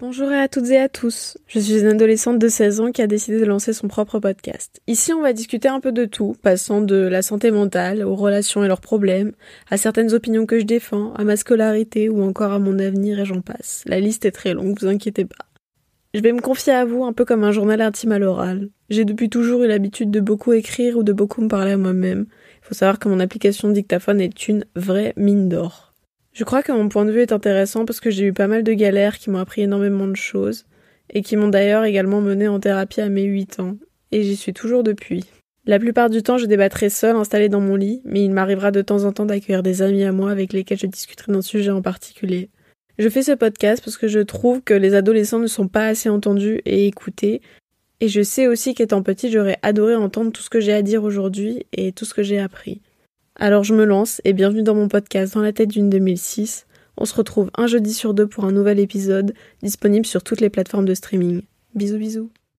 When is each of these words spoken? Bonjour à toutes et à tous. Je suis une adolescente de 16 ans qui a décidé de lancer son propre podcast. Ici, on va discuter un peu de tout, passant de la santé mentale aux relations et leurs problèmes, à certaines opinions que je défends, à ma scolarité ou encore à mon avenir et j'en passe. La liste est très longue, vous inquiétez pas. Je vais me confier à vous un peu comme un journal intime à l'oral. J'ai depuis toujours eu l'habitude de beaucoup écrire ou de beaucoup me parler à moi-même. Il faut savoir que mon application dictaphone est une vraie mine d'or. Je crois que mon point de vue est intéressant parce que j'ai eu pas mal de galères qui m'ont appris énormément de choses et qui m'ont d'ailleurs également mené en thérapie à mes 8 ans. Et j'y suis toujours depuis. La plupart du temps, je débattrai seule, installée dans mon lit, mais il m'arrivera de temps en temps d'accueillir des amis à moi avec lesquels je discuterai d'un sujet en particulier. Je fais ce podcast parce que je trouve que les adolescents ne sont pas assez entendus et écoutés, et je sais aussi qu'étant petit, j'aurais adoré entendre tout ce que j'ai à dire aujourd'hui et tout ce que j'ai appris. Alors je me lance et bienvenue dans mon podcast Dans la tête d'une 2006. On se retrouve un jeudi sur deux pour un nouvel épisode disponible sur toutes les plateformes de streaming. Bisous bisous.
Bonjour 0.00 0.30
à 0.30 0.46
toutes 0.46 0.70
et 0.70 0.78
à 0.78 0.88
tous. 0.88 1.38
Je 1.48 1.58
suis 1.58 1.80
une 1.80 1.88
adolescente 1.88 2.38
de 2.38 2.46
16 2.46 2.78
ans 2.78 2.92
qui 2.92 3.02
a 3.02 3.08
décidé 3.08 3.40
de 3.40 3.44
lancer 3.44 3.72
son 3.72 3.88
propre 3.88 4.20
podcast. 4.20 4.80
Ici, 4.86 5.12
on 5.12 5.22
va 5.22 5.32
discuter 5.32 5.66
un 5.66 5.80
peu 5.80 5.90
de 5.90 6.04
tout, 6.04 6.36
passant 6.40 6.80
de 6.80 6.94
la 6.94 7.20
santé 7.20 7.50
mentale 7.50 8.04
aux 8.04 8.14
relations 8.14 8.62
et 8.62 8.68
leurs 8.68 8.80
problèmes, 8.80 9.32
à 9.68 9.76
certaines 9.76 10.14
opinions 10.14 10.46
que 10.46 10.60
je 10.60 10.64
défends, 10.64 11.12
à 11.14 11.24
ma 11.24 11.36
scolarité 11.36 12.08
ou 12.08 12.22
encore 12.22 12.52
à 12.52 12.60
mon 12.60 12.78
avenir 12.78 13.18
et 13.18 13.24
j'en 13.24 13.40
passe. 13.40 13.82
La 13.86 13.98
liste 13.98 14.24
est 14.24 14.30
très 14.30 14.54
longue, 14.54 14.78
vous 14.80 14.86
inquiétez 14.86 15.24
pas. 15.24 15.46
Je 16.14 16.20
vais 16.20 16.32
me 16.32 16.40
confier 16.40 16.74
à 16.74 16.84
vous 16.84 17.02
un 17.02 17.12
peu 17.12 17.24
comme 17.24 17.42
un 17.42 17.50
journal 17.50 17.80
intime 17.80 18.12
à 18.12 18.20
l'oral. 18.20 18.68
J'ai 18.90 19.04
depuis 19.04 19.28
toujours 19.28 19.64
eu 19.64 19.66
l'habitude 19.66 20.12
de 20.12 20.20
beaucoup 20.20 20.52
écrire 20.52 20.96
ou 20.96 21.02
de 21.02 21.12
beaucoup 21.12 21.42
me 21.42 21.48
parler 21.48 21.72
à 21.72 21.76
moi-même. 21.76 22.26
Il 22.62 22.68
faut 22.68 22.74
savoir 22.74 23.00
que 23.00 23.08
mon 23.08 23.18
application 23.18 23.68
dictaphone 23.68 24.20
est 24.20 24.46
une 24.46 24.64
vraie 24.76 25.12
mine 25.16 25.48
d'or. 25.48 25.87
Je 26.38 26.44
crois 26.44 26.62
que 26.62 26.70
mon 26.70 26.88
point 26.88 27.04
de 27.04 27.10
vue 27.10 27.22
est 27.22 27.32
intéressant 27.32 27.84
parce 27.84 27.98
que 27.98 28.12
j'ai 28.12 28.26
eu 28.26 28.32
pas 28.32 28.46
mal 28.46 28.62
de 28.62 28.72
galères 28.72 29.18
qui 29.18 29.28
m'ont 29.28 29.40
appris 29.40 29.62
énormément 29.62 30.06
de 30.06 30.14
choses 30.14 30.66
et 31.10 31.20
qui 31.20 31.36
m'ont 31.36 31.48
d'ailleurs 31.48 31.82
également 31.82 32.20
mené 32.20 32.46
en 32.46 32.60
thérapie 32.60 33.00
à 33.00 33.08
mes 33.08 33.24
8 33.24 33.58
ans. 33.58 33.76
Et 34.12 34.22
j'y 34.22 34.36
suis 34.36 34.52
toujours 34.52 34.84
depuis. 34.84 35.24
La 35.66 35.80
plupart 35.80 36.10
du 36.10 36.22
temps, 36.22 36.38
je 36.38 36.46
débattrai 36.46 36.90
seule, 36.90 37.16
installée 37.16 37.48
dans 37.48 37.60
mon 37.60 37.74
lit, 37.74 38.02
mais 38.04 38.22
il 38.22 38.30
m'arrivera 38.30 38.70
de 38.70 38.82
temps 38.82 39.02
en 39.02 39.10
temps 39.10 39.26
d'accueillir 39.26 39.64
des 39.64 39.82
amis 39.82 40.04
à 40.04 40.12
moi 40.12 40.30
avec 40.30 40.52
lesquels 40.52 40.78
je 40.78 40.86
discuterai 40.86 41.32
d'un 41.32 41.42
sujet 41.42 41.72
en 41.72 41.82
particulier. 41.82 42.50
Je 43.00 43.08
fais 43.08 43.24
ce 43.24 43.32
podcast 43.32 43.82
parce 43.84 43.96
que 43.96 44.06
je 44.06 44.20
trouve 44.20 44.62
que 44.62 44.74
les 44.74 44.94
adolescents 44.94 45.40
ne 45.40 45.48
sont 45.48 45.66
pas 45.66 45.88
assez 45.88 46.08
entendus 46.08 46.60
et 46.66 46.86
écoutés, 46.86 47.42
et 48.00 48.06
je 48.06 48.22
sais 48.22 48.46
aussi 48.46 48.74
qu'étant 48.74 49.02
petit, 49.02 49.28
j'aurais 49.28 49.58
adoré 49.62 49.96
entendre 49.96 50.30
tout 50.30 50.42
ce 50.42 50.50
que 50.50 50.60
j'ai 50.60 50.72
à 50.72 50.82
dire 50.82 51.02
aujourd'hui 51.02 51.66
et 51.72 51.90
tout 51.90 52.04
ce 52.04 52.14
que 52.14 52.22
j'ai 52.22 52.38
appris. 52.38 52.80
Alors 53.40 53.62
je 53.62 53.72
me 53.72 53.84
lance 53.84 54.20
et 54.24 54.32
bienvenue 54.32 54.64
dans 54.64 54.74
mon 54.74 54.88
podcast 54.88 55.34
Dans 55.34 55.42
la 55.42 55.52
tête 55.52 55.68
d'une 55.68 55.88
2006. 55.88 56.66
On 56.96 57.04
se 57.04 57.14
retrouve 57.14 57.52
un 57.56 57.68
jeudi 57.68 57.94
sur 57.94 58.12
deux 58.12 58.26
pour 58.26 58.44
un 58.44 58.50
nouvel 58.50 58.80
épisode 58.80 59.32
disponible 59.62 60.06
sur 60.06 60.24
toutes 60.24 60.40
les 60.40 60.50
plateformes 60.50 60.86
de 60.86 60.94
streaming. 60.94 61.42
Bisous 61.72 61.98
bisous. 61.98 62.30